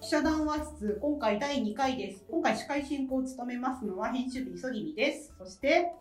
[0.00, 2.24] 記者談話室、今回第2回です。
[2.30, 5.34] 今回司会進行を務めますのは編集部磯君です。
[5.38, 5.92] そして、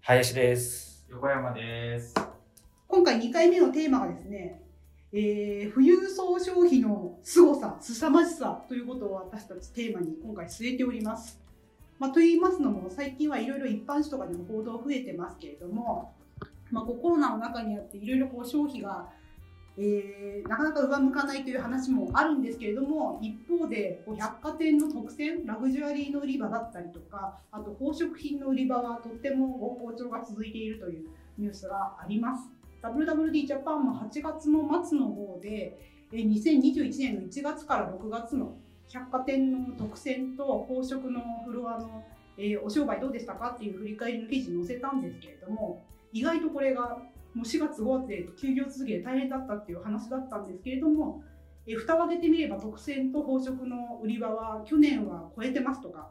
[0.00, 1.06] 林です。
[1.08, 2.14] 横山です。
[2.88, 4.60] 今回2回目のテーマがですね、
[5.12, 11.40] えー、富裕層消費の凄さ、凄まじさということを私たちテーマに今回据えております。
[12.00, 16.12] まあ、と言いますのも、最近はいろいろ一般紙とかでも報道増えてますけれども、
[16.72, 19.08] まあ、こうコロナの中にあっていろいろこう消費が、
[19.76, 32.50] えーなかなか上向かないという話もあるんですけれども一方でこう百貨店の特選ラグジュアリーの売り場だったりとかあと宝飾品の売り場はとっても好調が続いているというニュースがあります。
[32.82, 35.78] WWD ジャパンも8月の末の方で
[36.12, 38.56] えー2021年の1月から6月の
[38.88, 42.04] 百貨店の特選と宝飾のフロアの、
[42.36, 45.82] えーお商売どうでしたかっていう振り返りの記事載せたんですけれども
[46.12, 46.98] 意外とこれが
[47.34, 51.22] もう4月5月で休業続きで大変だったっていう話だったんですけれども、
[51.66, 56.10] え蓋を開けてみれば特選と宝飾の売り場は去年は超えてますとか、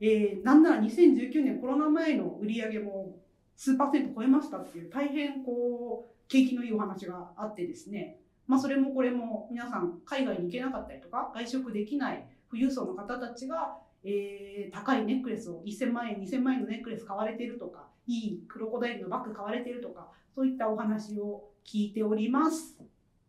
[0.00, 3.16] えーなんなら2019年コロナ前の売り上げも
[3.56, 22.76] 数パーセント超えましたっていう大変こう景気のいいお話があってですね、まあ、それもこれも皆さん海外に行けなかったりとか外食できない富裕層の方たちが、えー高いネックレスを1000万円2000万円のネックレス買われてるとかいいクロコダイルのバッグ買われてるとかそういったお話を聞いております。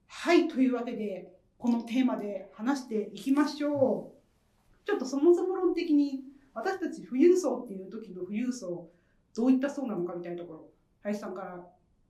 [0.08, 4.86] はいというわけでこのテーマで話していきましょう。
[4.86, 6.22] ちょっとそもそも論的に
[6.54, 8.90] 私たち富裕層っていう時の富裕層
[9.36, 10.70] どういった層なのかみたいなところ
[11.04, 11.66] 林さんから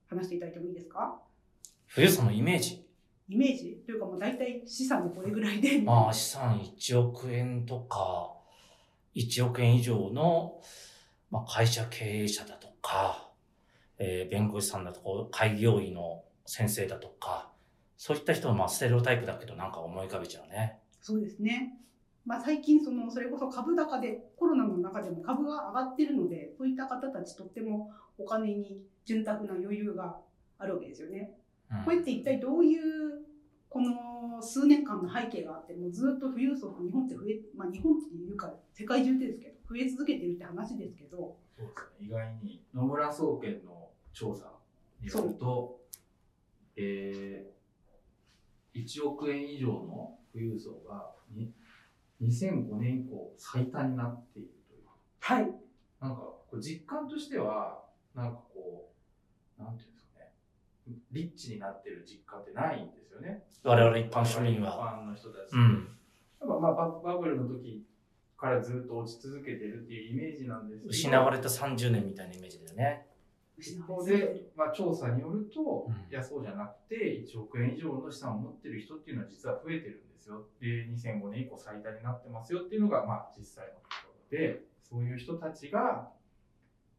[0.08, 1.20] 話していただいてもいいですか？
[1.94, 2.84] 富裕層のイメージ？
[3.28, 3.82] イメージ？
[3.84, 8.32] というかもう大体資産でこれぐらいでまあ資産1億円とか、
[9.14, 10.60] 1億円以上の、
[11.30, 12.57] まあ、会社経営者だと
[12.88, 13.30] か、
[13.98, 17.50] えー弁護士さんだとか、開業医の先生だとか、
[17.96, 20.78] そういった人はまあステレオタイプだけどなんか思い浮かべちゃうね。
[21.00, 21.74] そうですね。
[22.24, 30.18] まあ、最近そのそれこそ株高でコロナの中でも株が上がってるのでそういった方たちとってもお金に潤沢な余裕が
[30.58, 31.32] あるわけですよね。
[31.72, 32.82] うんこれって一体どういう
[33.68, 42.06] この数年間の背景があってもうずっと富裕層が日本って増え、まあ、日本っていうか世界中でですけど増え続けてるって話ですけどそうですね。
[42.06, 44.52] 意外に野村総研の調査
[45.00, 45.80] によると、
[46.76, 51.52] えー、1億円以上の富裕層がに
[52.22, 54.82] 2005年以降最多になっているという。
[55.18, 55.50] はい
[56.00, 57.82] なんかこう実感としては
[58.14, 58.92] なんかこ
[59.58, 60.32] うなんていうんですかね、
[61.10, 63.42] リッチになってる実感ってないんですよね。
[63.64, 65.02] 我々一般市民一は。
[65.02, 65.52] 般の人たち。
[65.54, 65.88] うん。
[66.40, 67.84] やっぱまあババブルの時
[68.38, 73.06] からずっと落ち続けてるっていうイメージなんです失われた30年みたいなイメージだよね。
[73.58, 86.08] 一方で、まあ、調査によると、うんいやそうじゃなくて1億円以上の資産を持ってる人っていうのは実は増えてるんですよで2005年以降最多になってますよっていうのが、まあ、実際のところでそういう人たちが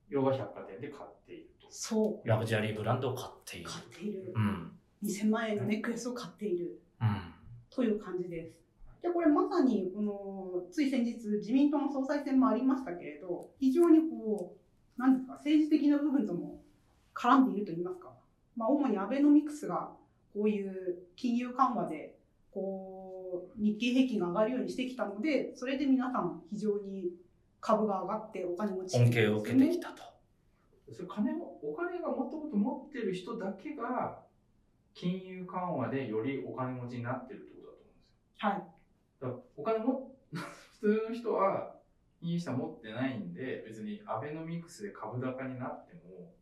[0.10, 3.70] 要は百貨店で買っているとそうラグジュアリーブランドを買っている。
[3.70, 4.72] 買っているうん。
[5.04, 7.34] 2000万円のネックレスを買っているうん。
[7.70, 8.58] という感じです。
[9.02, 14.56] でこれまさにこのつい先日自民党の総裁選もありましたけれど非常にこ
[14.98, 16.62] うなんですか政治的な部分とも
[17.14, 18.12] 絡んでいると言いますか、
[18.58, 19.92] まあ、主にアベノミクスが
[20.34, 22.16] こういう金融緩和で
[22.52, 27.12] こう日経平均が上がるようにしてきたのでそれで皆さん非常に
[27.62, 30.04] 株が上がってお金持ち恩恵を受けてきたと。
[30.92, 34.20] それ金をお金がもともと持ってる人だけが
[34.96, 38.50] 金融緩和でよりお金持ちになってるってことだと思うんですよ。
[38.50, 38.79] はい
[39.20, 41.76] だお金も 普通の人は
[42.20, 46.34] 金融資産持ってないんで別にアベノミクスで株高になっても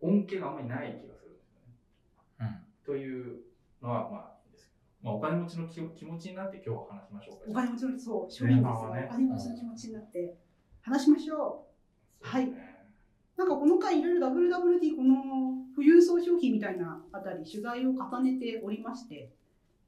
[0.00, 1.74] 恩恵があんまりない気がするんですよね。
[2.40, 2.84] うん。
[2.84, 3.42] という
[3.82, 7.44] のはまあいいんですけど、まあ、お金持ちの気気持ちになって今日は話しましょうか。
[7.48, 10.38] お金持ちのそう庶民ですねお金持ちの気持ちになって
[10.82, 11.66] 話しましょ
[12.22, 12.26] う。
[12.26, 12.78] そうですね
[13.36, 15.14] なんかこの回いろいろ WWD この
[15.74, 19.32] 富裕層消費みたいなあたり取材を重ねておりまして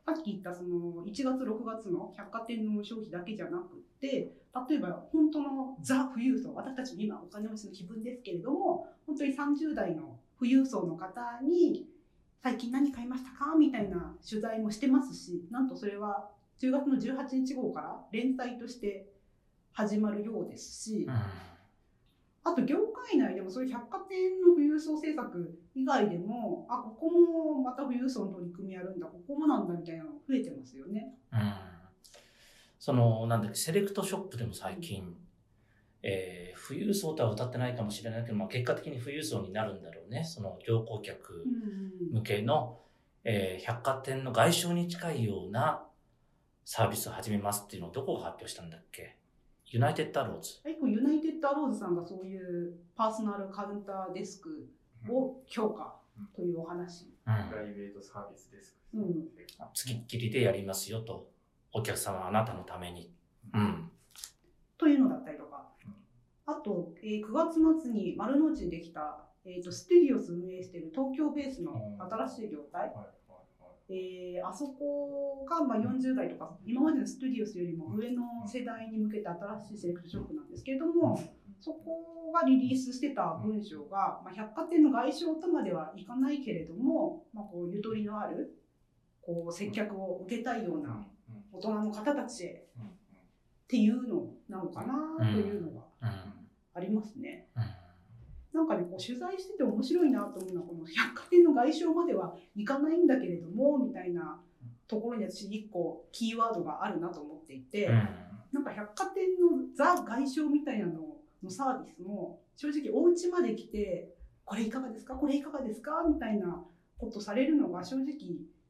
[0.04, 4.32] さっき言ったその1月6月の百貨店の消費だけじゃなくて
[4.68, 11.86] 例えば本当のザ富裕層私たちも今お金持ちの気分ですけれども本当に30代の富裕層の方に
[12.42, 13.54] 最近何買いましたか？
[13.54, 19.06] みたいな取材もしてますしなんとそれは10月の18日号から連載として
[19.72, 21.14] 始まるようですし、うん。
[22.42, 31.14] あと業界内でもそういう百貨店の富裕層政策以外でもあここもまた富裕層の取り組みやるんだここもなんだみたいなの増えてますよね。
[31.32, 31.40] うん
[32.82, 35.14] その、なんだっけ、セレクトショップでも最近、
[36.02, 40.24] えー富裕層とは歌ってないかもしれないけど、まあ、結果的に富裕層になるんだろうね。
[40.24, 41.44] その乗降客
[42.10, 42.78] うん向けの、
[43.24, 45.84] えー百貨店の外商に近いような
[46.64, 49.18] サービスを始めますっていうのをどこが発表したんだっけ？
[49.70, 50.60] ユナイテッドアローズ。
[50.64, 54.68] はい、こうユナイテッドアローズさんがそういうパーソナルカウンターデスク
[55.08, 55.94] を強化
[56.34, 57.04] というお話。
[57.04, 58.76] うんプライベートサービスです。
[58.92, 59.28] うん
[59.72, 61.30] 付きっきりでやりますよと。
[61.72, 63.14] お客様あなたのために。
[63.54, 63.90] うん。
[64.76, 73.19] というのだったりとかうん、あと、えー9月末に丸の内にできた、えー、とステディオス運営している東京ベースの新しい業態、はいはいはい
[73.90, 81.20] えーあそこがまあ40代とか今までのステディオスよりも上の世代に向けて新しいセレクトショップなんですけれども
[81.60, 88.56] そこがリリースしてた文章が、まあ、百貨店の外商とまではいかないけれども、まあ、こうゆとりのある
[89.20, 91.04] こう接客を受けたいような
[91.52, 96.08] 大人の方たちへっていうのなのかなというのがうん。
[96.72, 97.48] ありますね。
[97.56, 97.62] うん。
[98.52, 104.40] なんかね、こう取材してて面白いなと思うのは、この百貨店の外商まではいかないんだけれども、みたいな
[104.86, 108.08] ところに私一個キーワードがあるなと思っていて、うん
[108.52, 114.08] なんか百貨店のザ外商みたいなののサービスも、正直お家まで来て、
[114.44, 115.14] これいかがですか？
[115.14, 116.04] これいかがですか？
[116.08, 116.60] みたいな
[116.98, 118.08] ことされるのが正直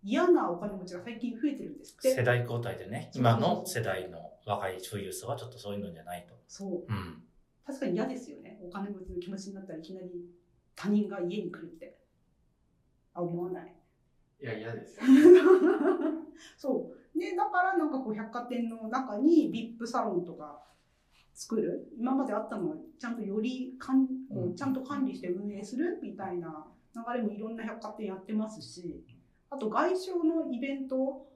[0.03, 2.15] 嫌なお金持ちが最近増えてるんですって。
[2.15, 6.35] 世代交代でね、今の世代の若い富裕層はちょっとそういうのじゃないと。
[6.47, 6.71] そう。
[6.87, 7.23] うん。
[7.67, 8.40] 確かに嫌ですよね。
[8.63, 10.09] お金持ちの気持ちになったらいきなり
[10.75, 11.99] 他人が家に来るって。
[13.15, 13.75] あ、思わない？
[14.41, 15.03] いや、嫌ですよ。
[16.57, 17.19] そう。
[17.19, 20.65] で、だからなんかこう百貨店の中に VIP サロンとか
[21.35, 21.93] 作る？
[21.99, 29.05] 今まであったのはちゃんとよりかんこううんちゃんと管理して運営するみたいな流れもいろんな百貨店やってますし、
[29.51, 31.27] あと外商のイベントを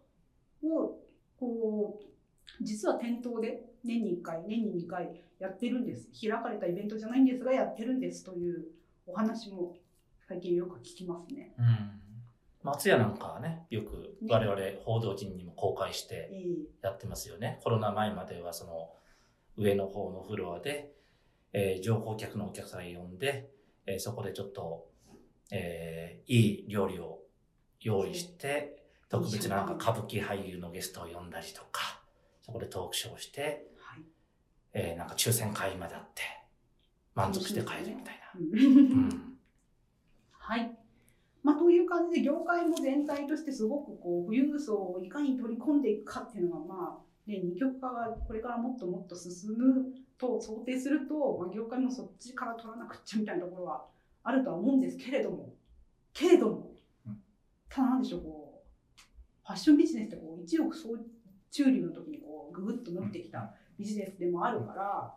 [1.36, 6.08] こう、実は店頭で年に1回、年に2回やってるんです。
[6.20, 8.66] 開かれたイベントじゃないんですがやってるんですという
[9.06, 9.76] お話も
[10.26, 11.54] 最近よく聞きますね。
[11.58, 12.00] うん。
[12.62, 16.44] 松屋なんかはね、よく我々報道陣にも公開してえ
[16.82, 17.60] やってますよね。
[17.62, 18.94] コロナ前まではその
[19.56, 20.94] 上の方のフロアで、
[21.52, 23.50] えー乗降客のお客さんを呼んで、
[23.86, 24.88] えーそこでちょっと、
[25.52, 27.22] えーいい料理を
[27.80, 32.02] 用意して、特別ななんか歌舞伎俳優のゲストを呼んだりとか、
[32.40, 33.64] そこでトークショーをして、はい
[34.74, 36.22] えーなんか抽選会まであって、
[37.14, 39.10] 満足して帰るみたいな。
[40.32, 40.76] はい。
[41.42, 53.86] まあ、という感じで、業界も全体としてすごくこう、富裕層をいかに取り込んでいくかっていうのが、まあ、ね、二極化がこれからもっともっと進むと想定すると、まあ、業界もそっちから取らなくっちゃみたいなところは
[54.22, 55.54] あるとは思うんですけれども、
[56.12, 56.72] けれども
[57.06, 57.18] うん、
[57.68, 58.62] ただなんでしょう、こ
[58.96, 59.00] う、
[59.46, 60.96] ファッションビジネスってこう、一億総
[61.50, 65.14] 中流の時にこう、ぐぐっと伸びてきたビジネスでもあるから、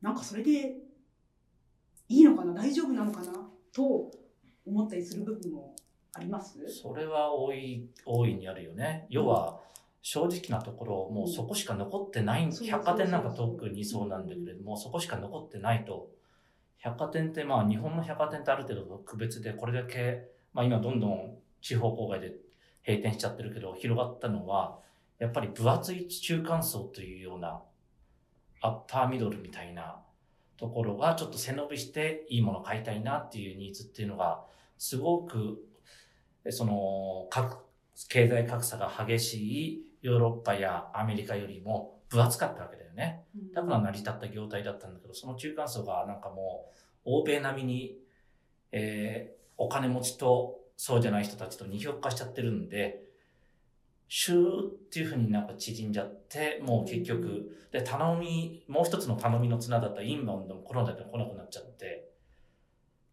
[0.00, 0.76] なんかそれで
[2.08, 3.32] いいのかな、大丈夫なのかな
[3.72, 4.10] と
[4.66, 5.74] 思ったりする部分も
[6.14, 6.58] あります？
[6.68, 9.06] それは大い、大いにあるよね。
[9.08, 9.60] 要は、
[10.02, 16.10] 正直なところ、もうそこしか残ってない、そう百貨店なんか特にそうなんだけれども、そこしか残ってないと。
[16.78, 22.34] 百貨店って、まあ日本の百貨店ってある程度特別で、これだけ、まあ今どんどん地方郊外で
[22.84, 24.80] 閉店しちゃってるけど、広がったのは、
[25.18, 27.62] やっぱり分厚い中間層というような、
[28.60, 30.00] アッパーミドルみたいな
[30.56, 34.44] ところがちょっと背伸びしていいもの買いたいなっていうニーズっていうのが、
[34.78, 35.64] すごく
[36.50, 37.58] その、各、
[38.08, 39.34] 経済格差が激し
[39.68, 43.24] いヨーロッパやアメリカよりも分厚かったわけだよね。
[43.54, 46.70] だから成り立った業態だったんだけど、その中間層がなんかも
[47.04, 47.98] う、欧米並みに、
[48.72, 53.04] えーお金持ちとそうじゃない人たちと二極化しちゃってるんで、
[54.14, 62.10] シューっていうふうになんか縮んじゃって、もう結局、で、頼み、もう一つの頼みの綱だったインバウンドもコロナで来なくなっちゃって、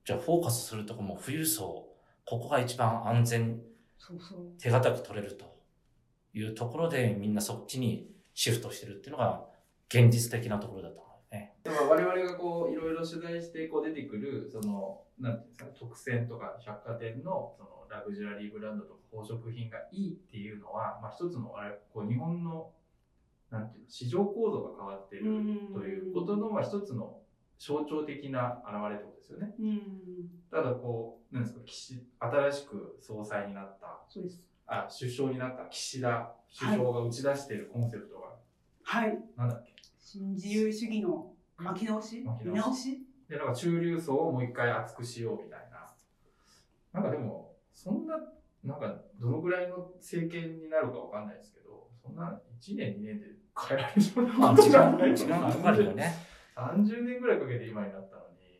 [0.03, 1.87] じゃあフォーカスするとこも富裕層、
[2.25, 3.61] ここが一番安全、
[3.97, 4.39] そうそう。
[4.61, 5.45] 手堅く取れると
[6.33, 9.45] いうところでみんなそっちにシフトしてるっていうのが
[9.87, 11.53] 現実的なところだと思うね。
[11.63, 22.71] でも我々がこういろいろ取材してこう出てくるそのなんていうんですか特選とか百貨店のそのラグジュアリーブランドとか宝飾品がいいっていうのは、まあ、一つのあれこう日本の
[23.49, 25.25] なんていうの市場構造が変わっている
[25.73, 27.17] ということの、まあ、一つの
[27.57, 29.53] 象徴的な表れってことですよね。
[29.59, 29.81] うん。
[30.51, 34.41] ただこうなんですか岸新しく総裁になったそうです。
[34.67, 38.35] あ首相になった岸田首相が打ち出しているコンセプトが、
[38.83, 39.19] はい。
[39.35, 39.73] なんだっけ？
[39.99, 42.21] 新自由主義の巻き直し？
[42.23, 43.03] 巻き直し見直し？
[43.27, 45.91] で、なんか中流層をもう一回熱くしようみたいな。
[46.93, 47.48] なんかでも、
[47.81, 48.15] そんな、
[48.61, 56.13] なんかどのぐらいの政権になるかわかんないですけど、そんな1年2年で変えられるようなまあ、ことじゃない時間かかるよね。
[56.59, 58.59] 30年ぐらいかけて今になったのに、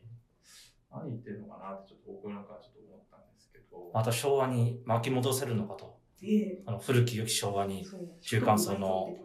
[0.90, 3.90] 何言ってんのかなってちょっと僕なんかはちょっと思ったんですけど。
[3.92, 6.00] また昭和に巻き戻せるのかと。
[6.22, 7.86] ええあの古き良き昭和に
[8.22, 9.18] 中間層の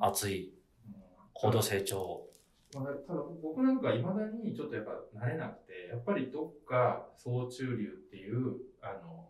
[0.00, 0.54] 熱い
[1.34, 2.26] 高度成長。
[2.74, 9.28] まあ、ただ僕なんかいまだにちょっとやっぱ慣れなくてやっぱりどっか総中流っていうあの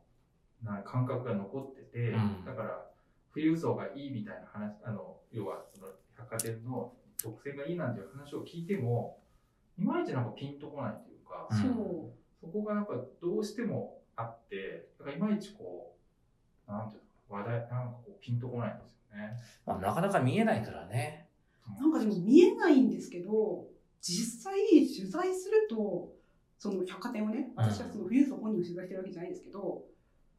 [0.63, 2.87] な感覚が残ってて、うんだから
[3.35, 6.93] 富裕層がいいみたいな話あの要はその百貨店の
[7.23, 9.19] 特性がいいなんていう話を聞いても
[9.79, 15.95] いまいちなんかピンとこないというか、うんそうそこがやっぱどうしてもあってだからいまいちこ
[16.69, 19.37] うなんていうの話題なんかこうピンとこないんですよね。
[19.65, 21.29] まあ、なかなか見えないからね。
[21.81, 23.67] なんかでも見えないんですけど、
[24.01, 26.13] 実際取材すると、
[26.63, 29.83] その百貨店をね、私はその富裕層本人を取材してるわけじゃないですけど、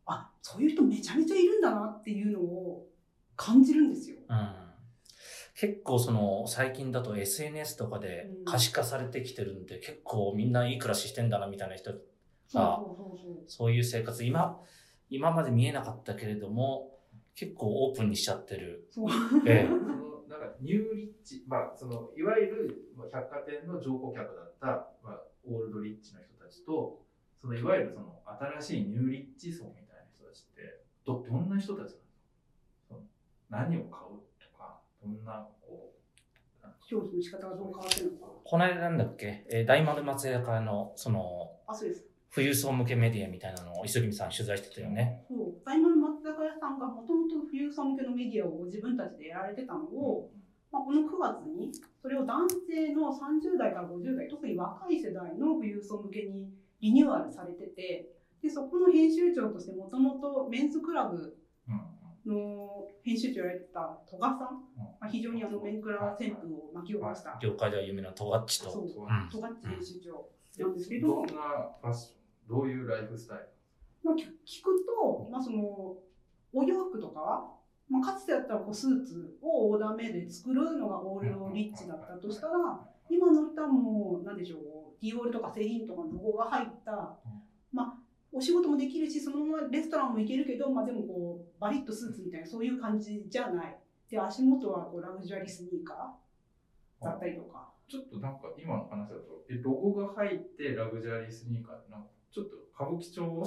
[0.06, 2.88] あ、そういう人めちゃめちゃいるんだなっていうのを
[3.36, 4.20] 感じるんですよ。
[4.30, 4.56] うん。
[5.54, 12.00] 結構その最近だと SNS とかで可視化されてきてるんで、結構みんないい暮らししてんだなみたいな人、そう
[12.56, 14.62] あそうそうそういう生活、今、
[15.10, 17.00] 今まで見えなかったけれども、
[17.36, 18.88] 結構オープンにしちゃってる。
[18.92, 19.10] そう。
[19.46, 24.68] ええそのなんかニューリッチ、まあ、そのいわゆるまあ百貨店の乗顧客だった、
[25.04, 27.02] まあ、オールドリッチの人たちと
[27.40, 28.20] そのいわゆるその
[28.62, 32.02] 新しいニューリッチ層みたいな人たちってどどんな人たちなんですか？
[32.90, 33.02] その
[33.50, 35.94] 何を買うとかどんなこ
[36.62, 38.34] うなんか消費の仕方がどう変わってるのか。
[38.44, 42.06] この間なんだっけ、えー大丸松屋からの、その、あ、そうです。
[42.34, 45.24] 富裕層向けメディアみたいなのを磯君さん取材してたよね。
[45.30, 45.54] そう。
[45.64, 50.32] 大丸松坂屋さんがもともと富裕層向けのメディアを自分たちでやられてたのを、
[50.74, 56.50] まあ、この9月にそれを男性の30代から50代特に若い世代の富裕層向けに
[56.82, 58.10] リニューアルされてて
[58.42, 61.38] でそこの編集長としてもともとメンズクラブ
[61.70, 61.94] うん。
[62.26, 64.52] の編集長をやられてた戸賀さん、ま
[65.02, 67.38] あ、非常にあのメンクラ旋風を巻き起こした。
[67.42, 68.72] 業界では有名なトガッチと。
[68.72, 71.32] 戸賀編集長えなんですけど、どんな
[71.82, 73.44] ファッションどういうライフスタイル？
[74.04, 75.98] まあ、聞聞くと、まあ、その
[76.54, 77.52] お洋服とかは、
[77.90, 82.54] まあ、かつてだったらこうスーツをオーダーメイドで作るのがオールドリッチだったとしたら
[83.10, 84.60] 今の人はもう何でしょう
[85.02, 87.18] ディオールとかセリンとかのロゴが入った、
[87.72, 87.94] まあ、
[88.32, 93.78] お仕事もできるしそのままレストランも行けるけど、まあ、でもこうバリッとスーツみたいなそういう感じじゃない
[94.10, 97.70] で足元はこうラグジュアリースニーカーだったりとか。
[97.90, 103.46] ちょっとなんか今の話だとえロゴが入ってラグジュアリースニーカーってなんかちょっと歌舞伎町 う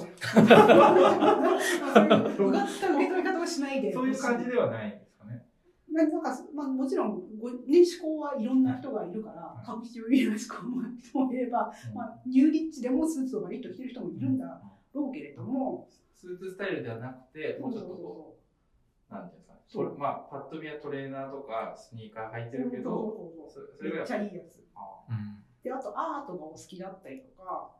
[2.51, 3.91] がった受け取り方をしないで。
[3.91, 5.45] そういう感じではないんですかね。
[5.91, 7.57] まあ、なんか、まあ、もちろんご、ね、
[8.01, 14.61] 思考はいろんな人がいるから、歌舞伎町いろ思考の人もいれば、まあ、ニューリッチでもスーツをバリッと着てる人もいるんだ
[14.93, 18.37] ろうけれども、スーツスタイルではなくて、もうちょっとこ
[19.09, 23.93] う、なんていうんですかね、そまあ、パッと見はトレーナーとかスニーカー履いてるけど、そうそうそうそう。
[23.93, 24.63] めっちゃいいやつ。
[24.73, 25.43] あうん。
[25.61, 27.76] で、あとアートがお好きだったりとか、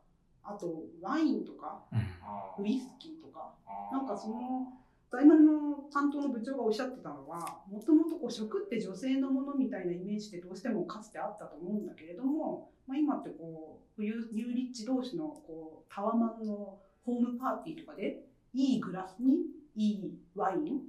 [0.48, 1.98] あとワインとか、うん。
[1.98, 4.72] あウイスキーとか、あなんかその、
[5.10, 18.24] 大丸の担当の部長がおっしゃってたのは、もともとこう食って女性のものみたいなイメージってどうしてもかつてあったと思うんだけれども、まあ、今ってこう、ニューリッチ同士のこうタワマンのホームパーティーとかで、
[18.54, 19.36] いいグラスに
[19.76, 20.80] いいワイン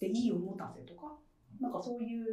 [0.00, 1.12] でいいおもたせとか、
[1.60, 2.26] なんかそういう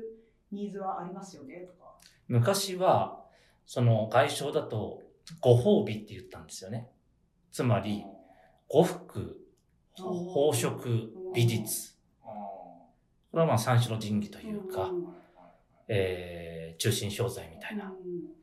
[0.52, 1.94] ニーズはありますよねとか。
[2.28, 3.24] 昔は、
[3.66, 5.02] その外商だと、
[5.40, 6.90] ご褒美って言ったんですよね。
[7.52, 8.04] つまり、
[8.68, 9.42] 呉服、
[9.96, 10.86] 宝飾、
[11.34, 11.96] 美術。
[12.24, 12.90] あこ
[13.34, 15.16] れはまあ三種の神器というか、ん
[15.88, 17.86] えー、中心商材みたいな。
[17.86, 18.36] うん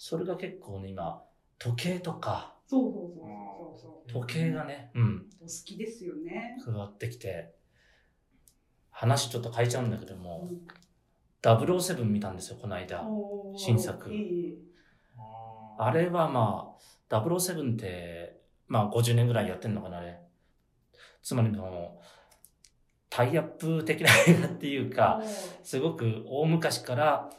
[0.00, 1.24] それが結構ね、今、
[1.58, 4.12] 時計とか、そうそうそう。
[4.12, 6.56] 時計がね、うん、お好きですよね。
[6.64, 7.52] 加わってきて、
[8.90, 10.66] 話ちょっと変えちゃうんだけども、うん
[11.40, 13.04] 007見たんですよ、この間。
[13.56, 14.67] 新作ええ
[15.78, 16.74] ああれはま
[17.10, 20.18] あ、007って、まあ50年ぐらいやってんのかな、あれ。
[21.22, 22.04] つまりもう、
[23.10, 25.22] タイアップ的な映画っていうか、
[25.62, 27.30] すごく大昔から、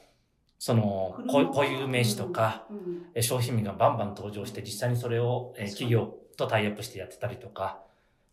[0.58, 2.65] その、こ固有名詞とか、、
[3.22, 7.79] 商品名がバンバン登場して、実際にそれをえ企業とタイアップしてやってたりとか、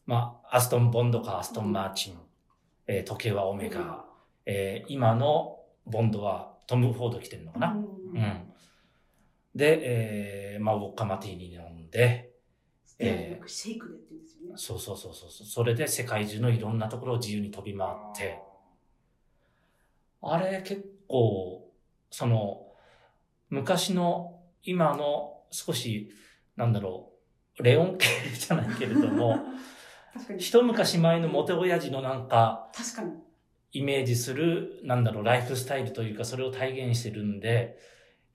[0.06, 2.18] まあ、アストン・ボンドかアストン・マーチン、
[2.86, 4.04] えー時計はオメガ、
[4.44, 7.68] えー今のボンドはトム・フォード着てるのかな。
[7.72, 8.52] うんうん。
[9.56, 12.30] で、えー、まあ、ウォッカマティーニ飲んで、
[12.98, 14.54] えーシェイクでって言うんですよね。
[14.56, 15.46] そうそうそうそう。
[15.46, 18.40] それで世界中のいろんなところを自由に飛び回って、
[20.20, 21.70] あれ結構、
[22.10, 22.66] その、
[23.48, 26.10] 昔の、今の少し、
[26.56, 27.12] なんだろ
[27.58, 29.38] う、レオン系じゃないけれども。
[30.38, 33.12] 一昔前のモテ親父のなんか、確かに。
[33.72, 37.78] イメージする、なんだろう、ライフスタイルというか、それを体現してるんで、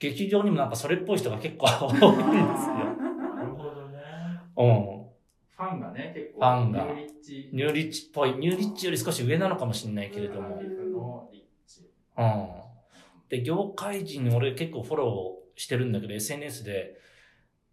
[0.02, 2.76] 劇場にもなんかそれっぽい人が結構多いんですよ。
[2.76, 3.98] なるほどね。
[4.58, 5.02] うん。
[5.56, 7.50] ファンがね、結構、ファンがニューリッチ。
[7.54, 10.64] ニューリッチっぽい、ニューリッチより少し上なのかもしれないけれども。
[12.18, 12.48] うん。
[13.30, 16.98] で、業界人、俺結構フォローしてるんだけど、SNS で、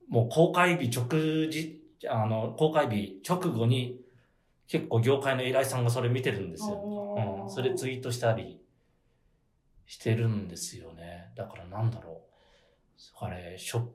[0.09, 1.09] もう公開日直
[1.51, 4.01] 時、あの、公開日直後に、
[4.69, 6.79] 結構業界の偉いさんがそれ見てるんですよ。
[7.17, 7.51] うん。
[7.51, 8.61] それツイートしたり
[9.89, 11.33] してるんですよね。
[11.35, 12.23] だからなんだろ
[13.21, 13.25] う。
[13.25, 13.87] あれ、ショフ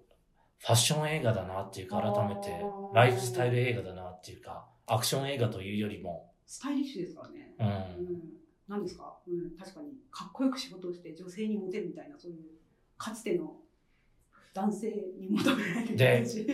[0.68, 2.50] ァッション映画だなっていうか、改めて
[2.94, 7.54] ライフスタイル映画だなっていうか、アクション映画というよりも、スタイリッシュですからね。
[7.60, 7.68] うん。
[7.68, 8.20] うん。
[8.68, 9.18] 何ですか？
[9.28, 9.90] うん、確かに。
[10.10, 12.40] かっこよく仕事をして女性にモテるみたいな、そういう、
[12.98, 13.56] かつての
[14.54, 16.48] 男性に求められるで感じ。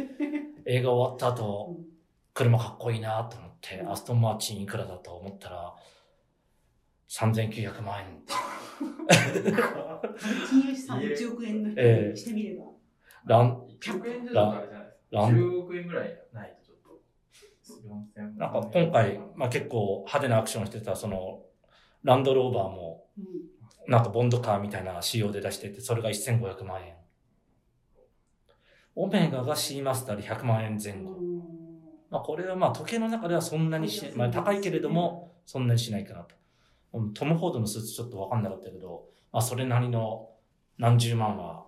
[0.65, 1.85] 映画終わった後、うん
[2.31, 5.75] 車かっこいいなと思って、うんアストンマーチンいくらだと思ったら、
[7.09, 8.23] 3900万円。
[10.49, 11.69] 金融資産1億円の
[12.15, 12.65] してみれば。
[13.25, 15.17] ラン、100円じゃだとあれじゃないですか。
[15.17, 17.01] ラン10億円ぐらいないとちょっと。
[18.19, 21.41] 4000万なんか今回、まあ結構派手なアクションしてた、その、
[22.03, 23.25] ランドローバーも、うん
[23.87, 26.93] なんかボンドカーみたいな仕様で出してて、それが1500万円。
[28.95, 31.13] オメガが C マスターで100万円前後。
[31.13, 31.39] うん
[32.11, 36.35] まあこれはまあ時計の中ではそんなにし、まあ高いけれども、そんなにしないかなと。
[36.93, 40.29] うんトム・フォードのスーツちょっとわかんなかったけど、まあそれなりの
[40.77, 41.65] 何十万は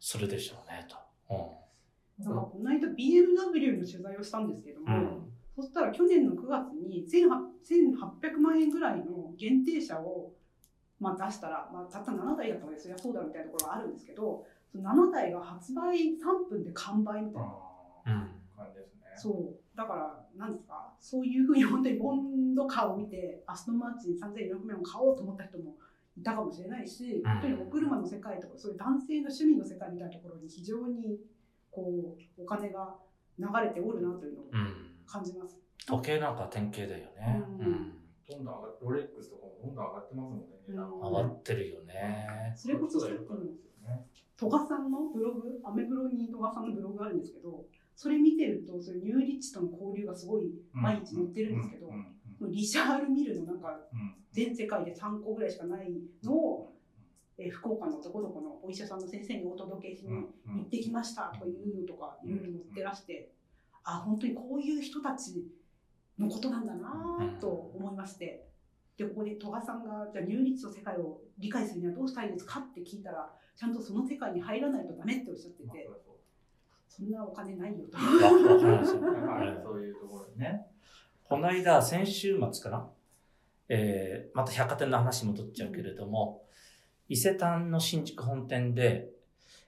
[0.00, 0.96] するでしょうね、と。
[2.18, 4.94] なんかこの間 BMW の取材をしたんですけども、うん。
[4.94, 5.32] うん。
[5.54, 10.32] そしたら去年の9月に1800万円ぐらいの限定車を、
[11.00, 17.48] まあ、出したら、まあ、たった7台だったのでそりゃそうだみたいなところがあるんですけどその7台が発売3分で完売みたいな、
[18.06, 18.30] うん。
[18.56, 19.00] 感じですね。
[19.16, 20.92] そうだから何ですか？
[20.98, 25.76] そういうふうに本当にボンドカーを見てアストンマーチン3400万円を買おうと思った人も
[26.16, 31.20] いたかもしれないし、本当にお車の世界とかそういう男性の趣味の世界みたいなところに非常に
[31.70, 32.96] こうお金が
[33.38, 34.74] 流れておるなというのをうん。
[35.06, 35.56] 感じます。
[35.86, 37.40] 時計なんか典型だよね。
[37.60, 37.94] うんうん。
[38.28, 42.52] どんどん上がロレックスとかもどんどん上がってますもんね、うん上がってるよね。
[42.56, 44.04] それこそそういう人がいるからですよね。
[44.36, 47.64] 戸賀さんのブログ、アメブロに戸賀さんのブログがあるんですけど、
[47.98, 51.90] それ見てると、そういうニューリッチとの交流がすごい毎日載ってるんですけど、
[52.48, 54.14] リシャール・ミルのなんかうん。
[54.30, 55.90] 全世界で3個ぐらいしかない
[56.22, 56.76] のを、
[57.38, 60.58] えー福岡のどこどこのお医者さんの先生にお届けしにうん。
[60.58, 63.32] 行ってきましたとかいうのとかいろいろ載ってらして、
[63.82, 65.44] あ、本当にこういう人たち
[66.16, 68.46] のことなんだなと思いまして、
[68.96, 75.88] で、ここで戸賀さんが、じゃあニューリッチの世界を理解するにはどうしたらいいですかって聞いたら、ちゃんとその世界に入らないとダメっておっしゃってまあて、
[76.88, 77.98] そそんなお金ないよと。
[78.00, 78.06] そ
[79.74, 80.66] ういうところでね。
[81.24, 82.90] この間、先週末かな？
[83.68, 86.42] えー、また百貨店の話に戻っちゃうけれども、
[87.08, 89.10] 伊勢丹の新宿本店で、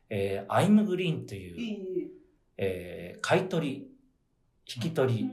[0.08, 2.10] えー、アイムグリーンとえいう、
[2.56, 3.90] ええー、買い取り、
[4.74, 5.30] 引き取り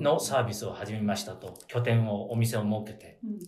[0.00, 3.18] のサービスを始めましたと、拠点を、お店を設けて。
[3.24, 3.38] うん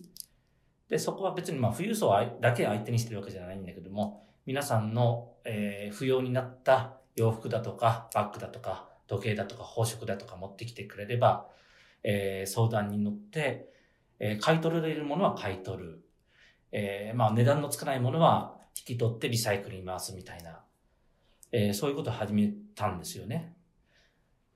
[0.89, 11.49] で、そこは別にまあ富裕層だけ相手にしてるわけじゃないんだけども、皆さんの、えー不要になった洋服だとか、バッグだとか、時計だとか、宝飾だとか持ってきてくれれば、
[12.03, 13.69] えー相談に乗って、
[14.19, 16.03] えー買い取られるものは買い取る。
[16.71, 20.61] えーまあ値段のつかないものは引き取ってリサイクルに回すみたいな、
[21.51, 23.55] えーそういうことを始めたんですよね。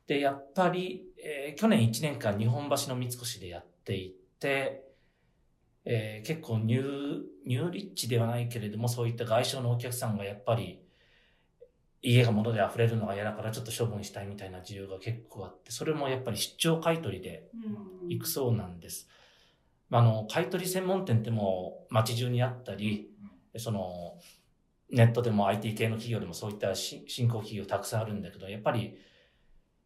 [0.07, 4.83] で、やっぱり、えー去年1年間日本橋の三越でやっていて、
[5.85, 10.79] えー結構ニュー、ニューリッチではないけれども、そういった外商のお客さんがやっぱり、
[12.03, 17.49] 家が物で溢れるのが嫌だからちょっと処分したいみたいな需要が結構あって、それもやっぱり出張買い取りで
[18.03, 19.07] うん行くそうなんです。
[19.89, 23.11] まあ、あの、買い取り専門店ってもう街中にあったり、
[23.57, 24.17] その、
[24.89, 28.97] ネットでも IT 系の企業でもそういったし新興企業たくさんあるんだけど、やっぱり、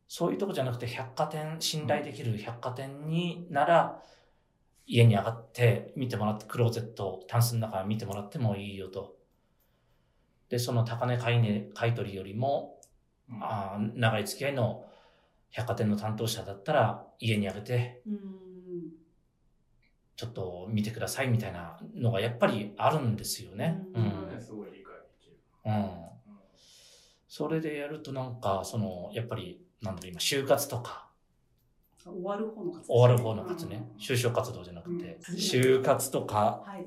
[0.08, 4.02] そういうとこじゃなくて百貨店、信頼できる百貨店になら、
[4.88, 9.15] 家に上がって見てもらって、クローゼット、タンスの中見てもらってもいいよと。
[10.50, 12.80] で、その高値買い,、ね、買い取りよりも、
[13.30, 13.44] うん。
[13.44, 14.86] あー長い付き合いの
[15.52, 18.16] 百貨店の担当者だったら、家に上げて、うん。
[20.16, 23.82] ちょっと見てくださいみたいなのがやっぱりあるんですよね。
[23.94, 24.06] ううん。
[24.06, 24.10] ん。
[24.10, 25.38] それはねすごい理解できる。
[25.66, 26.06] うん。
[27.28, 31.10] それでやるとなんか、その、やっぱり、なんだろう、今、就活とか、
[32.06, 33.90] 終わる方の活動終わる方の活ね。
[33.94, 35.36] うん、就職活動じゃなくて、うん。
[35.36, 36.64] 就活とか。
[36.66, 36.86] はい。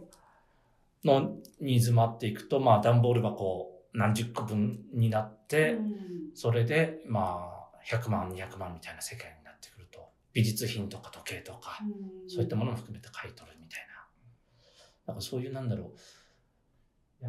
[1.05, 5.89] のニーズもあっていくと、まあ、段ボール箱何十個分になって、うん。
[6.35, 11.79] それで、まあ、100万、200万みたいな世界になってくると、美術品とか時計とか、
[12.27, 13.87] そういったものも含めて買い取るみたい
[15.07, 15.13] な。
[15.13, 15.99] なんかそういう、なんだろう、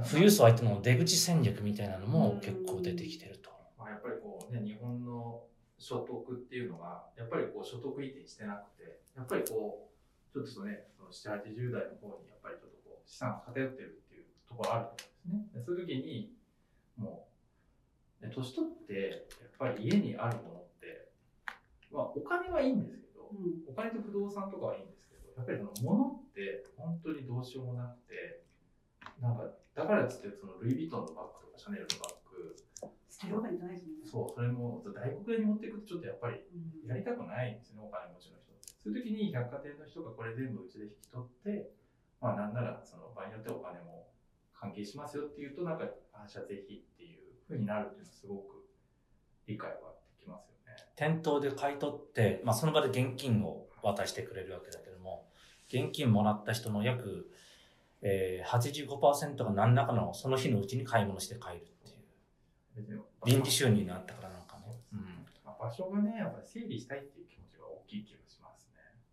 [0.10, 3.50] 富裕層相手の出口戦略みたいなのも結構出てきてると。
[3.78, 5.44] まあ、やっぱりこうね、日本の
[5.80, 12.79] 所得っていうのが、やっぱりこう所得移転してなくて、やっぱりこう、ちょっとね、その7、80代の方にやっぱりちょっと
[13.10, 15.60] 資産が偏ってるっていうところあると思うんですね。
[15.60, 16.32] でそういう時に、
[16.96, 17.28] も
[18.22, 21.10] う、ね年取って、やっぱり家にあるものって、
[21.92, 28.46] まあお金はいいんですけど、うんお金と不動産とかはいいんですけど、やっぱりその物って本当にどうしようもなくて、
[29.20, 32.56] なんか、だからっつってそのルイ・ヴィトンのバッグとかシャネルのバッグ、
[33.10, 34.06] 捨てるわけにいかないですね。
[34.06, 38.54] そう、それも大黒屋に持っていくとちょっとやっぱりうんやりたくないんですよね、お金持ちの人。
[38.78, 41.72] そういう時に百貨店の人がこれ全部うちで引き取って、
[42.22, 44.08] まあなんならその場合によってはお金も
[44.60, 48.66] 関係しますよっていうと、なんか、あ、じゃあぜひっていうふうになるっていうのはすごく
[49.48, 50.76] 理解はできますよね。
[50.96, 55.28] 店頭で買い取って、まあ、その場で現金を渡してくれるわけだけども、
[55.70, 57.32] 現金もらった人の約、
[58.02, 61.68] えー、85%が何らかのその日のうちに買い物して帰る
[62.76, 63.04] っていう。
[63.26, 64.76] 臨時収入になったからなんかね。
[65.46, 68.70] まあ場所がね、やっぱり整理したいっていう気持ちが大きい気がします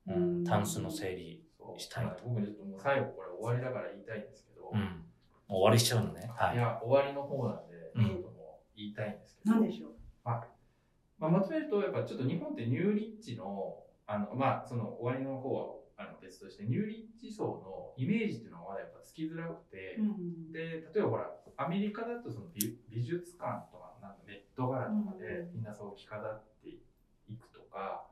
[0.06, 0.14] ね。
[0.14, 0.38] うん。
[0.38, 0.44] うん。
[0.44, 1.45] タンスの整理。
[1.78, 5.02] したいまあ僕ちょっともう最後これ終わりだから言いたいんですけど、うん。
[5.48, 6.30] 終わりしちゃうのね。
[6.34, 6.58] はいい。
[6.58, 9.92] や、終わりの方なんで、うんちょっともう言いたいんですけど、なんでしょう？
[10.24, 10.42] ま
[11.28, 28.04] あ、まとめると、やっぱちょっと日本ってニューリッチの、あの、まあ、その終わりの方はあの別として、ニューリッチ層のイメージっていうのがまだやっぱつきづらくて、うんで、例えばほら、アメリカだとその美美術館とか、なんかメット柄とかで、うんみんなそう着飾っていくとか、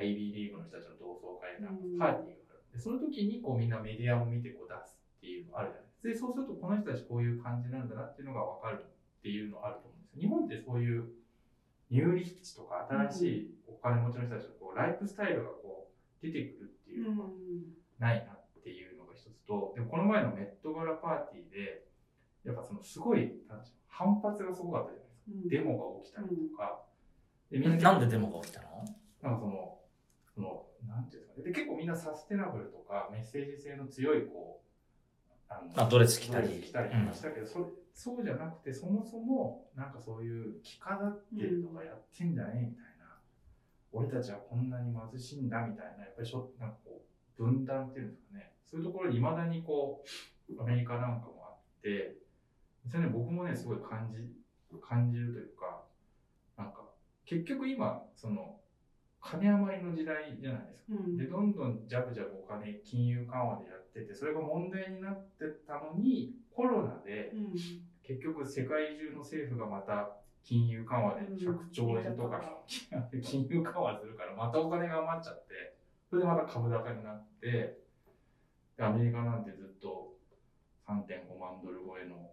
[0.00, 2.64] アイビーリーグの人たちの同窓会なんかうんパーティーがある。
[2.72, 6.32] で、その時にこうみんなメディアを見てこう出すっていうのあるじゃないですか。
[6.32, 10.24] で、そうするとこの人たちこういう感じなんだなっていうのがわかるっていうのあると思うんですよ。
[10.24, 11.12] 日本ってそういう
[11.92, 17.28] ニューリッチとか新しいお金持ちの人たちのこうライフスタイルがこう出てくるっていうのが
[17.98, 21.84] ないなっていうのが一つと、でもこの前のメットガラパーティーで、
[22.44, 23.32] やっぱそのすごい、
[23.88, 25.28] 反発がすごかったじゃないですか。
[25.28, 26.82] うんデモが起きたりとか。
[27.50, 28.84] でみなんでデモが起きたの？
[29.22, 29.79] なんかその、
[30.40, 31.52] その、なんていうんですかね。
[31.52, 34.62] で、結構みんなサステナブルとかメッセージ性の強い、こ
[35.28, 43.18] う、あのあドレス着たり着たりとかしたけど、それ、そうじゃなくて、そもそも、なんかそういう着飾ってるとかやってんじゃねえみたいな。
[43.92, 47.02] 俺たちはこんなに貧しいんだみたいな、やっぱりしょ、なんかこ
[47.38, 48.52] う、分断っていうんですかね。
[48.64, 50.04] そういうところに未だにこ
[50.48, 52.16] う、アメリカなんかもあって、
[52.88, 54.32] それね、僕もね、すごい感じ、
[54.80, 55.82] 感じるというか、
[56.56, 56.84] なんか、
[57.26, 58.59] 結局今、その、
[59.20, 60.94] 金余りの時代じゃないですか。
[60.94, 61.16] うん。
[61.16, 67.54] で、どんどんジャブジャブお金、金融緩和でやってて、それが問題になってたのに、コロナで、うん。
[68.02, 72.64] 結局世界中の政府がまた金融緩和で100兆円とか、
[73.22, 75.76] 金融緩和するからまたお金が余っちゃって
[76.08, 77.78] それでまた株高になって
[78.76, 80.14] でアメリカなんてずっと
[80.88, 82.32] 3.5万ドル超えの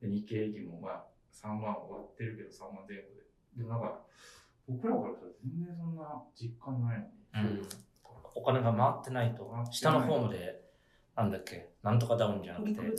[0.00, 3.22] で日経平均もまあ3万終わってるけど3万前後で。
[3.56, 4.00] でもなんか
[4.68, 7.68] 僕らからしたら全然そんな実感ないのに、うん。
[8.34, 9.52] お金が回ってないと。
[9.70, 10.62] 下のフォームで
[11.16, 12.94] なんだっけなんとかダウンじゃなトくてうん。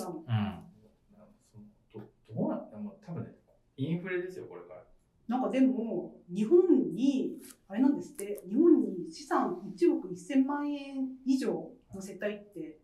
[1.93, 2.01] ど
[2.33, 3.31] どうなんだもう多分ね
[3.77, 4.83] インフレですよこれから。
[5.27, 7.37] なんかでも、日本に、
[7.69, 12.79] あれなんですって、日本に資産1億1000万円以上の世帯って、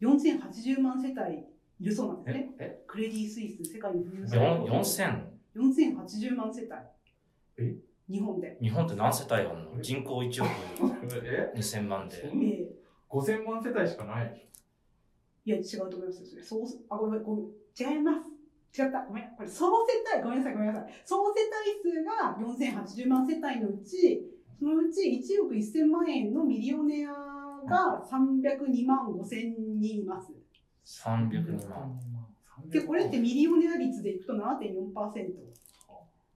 [0.00, 1.44] 4080万世帯
[1.80, 2.50] いるそうなんですね。
[2.58, 4.36] えクレディ・スイス、世界の富裕層。
[4.36, 6.70] 4 4000 4080万世帯。
[7.58, 7.76] え？
[8.10, 8.58] 日本で。
[8.60, 9.80] 日本って何世帯あるの？
[9.80, 10.50] 人口1億
[11.24, 12.68] え？2000万でそえー
[13.08, 14.28] 5000万世帯しかない？
[15.46, 16.42] でしいや、違うと思いますよ、それ。
[16.42, 17.44] そう、あ、ごめん、ごめん。
[17.46, 18.12] 違いま
[18.72, 18.82] す。
[18.82, 19.04] 違った。
[19.06, 19.24] ごめん。
[19.36, 20.92] これ、総世帯、ごめんなさい、ごめんなさい。
[21.04, 24.22] 総世帯数が4080万世帯のうち、
[24.58, 27.12] そのうち1億1000万円のミリオネア
[27.66, 30.32] が302万5千人います。
[30.84, 31.98] 302万
[32.68, 35.50] で、これってミリオネア率でいくと7.4%。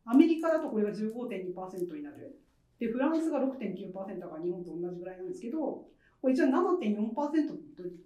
[0.06, 2.38] アメリカだとこれが15.2%になる。
[2.78, 5.86] で、フランスが6.9%だから日本と同じぐらいなんですけど、
[6.20, 7.56] これじゃあ7.4%っ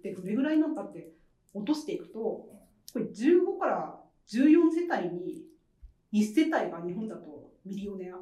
[0.01, 1.11] てどれぐらいになったって
[1.53, 2.49] 落としていくと、こ
[2.95, 5.43] れ15から14世帯に
[6.13, 8.15] 1世帯が日本だとミリオネア。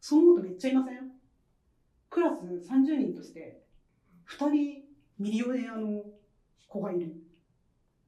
[0.00, 1.10] そう思うとめっちゃいません？
[2.10, 3.62] クラス30人として
[4.38, 4.82] 2人
[5.18, 6.02] ミリオネアの
[6.68, 7.14] 子がいる。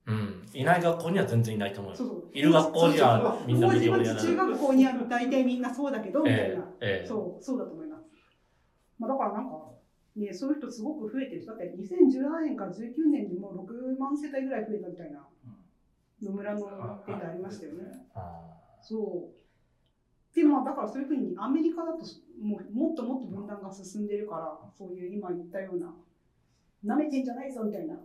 [0.07, 6.65] うんいない学校には全然いないと思うよそうそういる学校にはみんなミリオネアな中学校には大体みんなそうだけど、みたいえな。
[6.81, 8.07] えええそう、そうだと思います。
[8.99, 9.73] まあ、だからなんか、
[10.17, 11.47] ね、そういう人すごく増えてる。
[11.47, 15.27] だって2017年から19年でもう6万世帯ぐらい増えたみたいな
[16.23, 18.07] 野村のデータありましたよね。
[18.15, 20.37] あそう。
[20.37, 21.99] で、まあだからそういうふうにアメリカだと
[22.41, 25.93] もうもっともっと分断が進んでるから、そういう今言ったような、
[26.85, 27.99] 舐めてんじゃないぞみたいな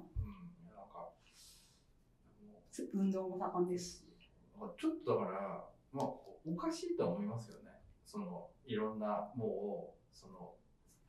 [2.94, 4.32] 運動も盛んですし。
[4.60, 6.06] まあちょっとだから、まあ、
[6.46, 7.72] おかしいとは思いますよね。
[8.06, 10.54] そのいろんなもうその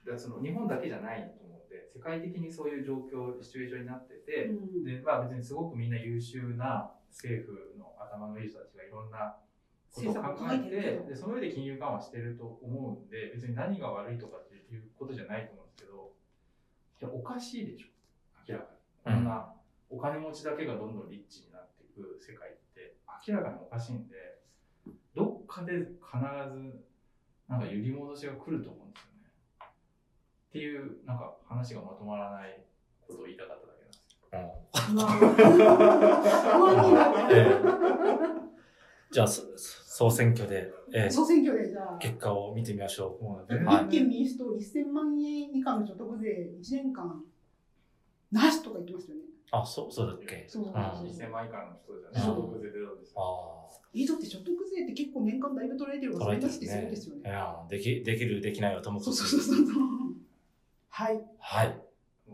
[0.04, 9.36] だその日本だけじゃないと思うんで世界的にそういう状況シチュエーションになってて、うんでまあ別にすごくみんな優秀な政府の頭のいい人たちがいろんな
[9.94, 16.12] ことを考政策を考ええてでその上で金融緩和してると思うんで別に何が悪いとかっていうことじゃないと思うんですけど
[17.00, 17.86] いやおかしいでしょ
[18.48, 19.14] 明らかに。
[19.14, 19.52] こんな
[19.90, 21.51] お金持ちだけがどんどんリッチに
[21.94, 22.96] く世界って
[23.28, 24.38] 明らかにおかしいんで
[25.14, 25.86] どっかで必
[26.52, 26.84] ず
[27.48, 29.28] なんか揺り戻しが来ると思うんですよね。
[30.48, 32.62] っていうなんか話がまとまらない
[33.06, 34.16] ことを言いたかっただけなんです
[38.36, 38.42] よ。
[39.12, 43.52] じゃあ、そ総選挙で、えー総選挙でじゃあ、結果を見てみましょう。
[43.52, 47.22] 立憲民主党1000万円以下の所得税1年間
[48.30, 49.24] なしとか言ってましたよね。
[49.52, 50.46] あ、そう、そうだっけ？
[50.48, 53.20] そうそうあそう2000万以下の人じゃね、うん所得税ゼロですよ。
[53.20, 56.90] あえ、だって所得税って結構年間だいぶ取られてるー、から、それでするんね。
[56.90, 57.22] ですよね。
[57.24, 59.66] いや、でき、できる、できないはともかくそうそうそうそう。
[60.88, 61.20] はい。
[61.38, 61.82] はい。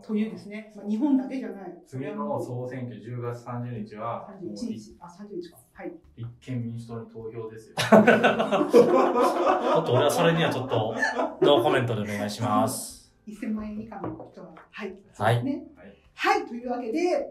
[0.01, 1.73] というですね、まあ、日本だけじゃない。
[1.85, 5.57] 次の総選挙10月30日は、もう31立日、あ、30日か。
[5.73, 5.93] はい。
[6.41, 7.75] 憲民主党に投票ですよ。
[7.79, 10.95] ちょっと俺はそれにはちょっと、
[11.41, 13.13] ノーコメントでお願いします。
[13.27, 14.95] 1000万円以下の人は、はい。
[15.17, 15.63] はいね。
[15.75, 16.45] はいはい。
[16.45, 17.29] というわけで、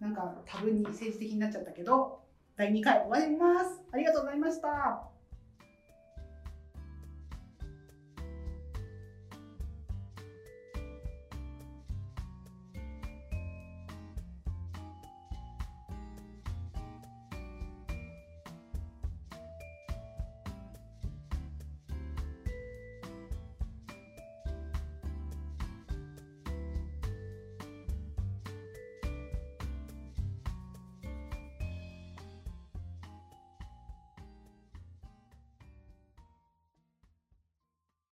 [0.00, 2.22] なんか多分に政治的になっちゃったけど、
[2.56, 3.82] 第2回終わります。
[3.92, 5.11] ありがとうございました。